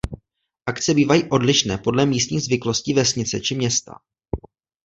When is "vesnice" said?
2.93-3.39